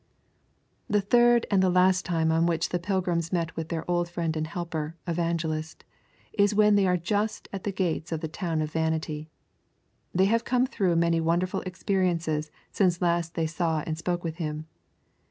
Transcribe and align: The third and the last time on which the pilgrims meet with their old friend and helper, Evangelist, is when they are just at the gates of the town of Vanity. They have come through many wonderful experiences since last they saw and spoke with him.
The 0.89 0.99
third 0.99 1.45
and 1.51 1.61
the 1.61 1.69
last 1.69 2.05
time 2.05 2.31
on 2.31 2.47
which 2.47 2.69
the 2.69 2.79
pilgrims 2.79 3.31
meet 3.31 3.55
with 3.55 3.69
their 3.69 3.85
old 3.87 4.09
friend 4.09 4.35
and 4.35 4.47
helper, 4.47 4.95
Evangelist, 5.05 5.83
is 6.33 6.55
when 6.55 6.73
they 6.75 6.87
are 6.87 6.97
just 6.97 7.47
at 7.53 7.65
the 7.65 7.71
gates 7.71 8.11
of 8.11 8.21
the 8.21 8.27
town 8.27 8.63
of 8.63 8.71
Vanity. 8.71 9.29
They 10.11 10.25
have 10.25 10.43
come 10.43 10.65
through 10.65 10.95
many 10.95 11.21
wonderful 11.21 11.61
experiences 11.67 12.49
since 12.71 12.99
last 12.99 13.35
they 13.35 13.45
saw 13.45 13.83
and 13.85 13.95
spoke 13.95 14.23
with 14.23 14.37
him. 14.37 14.65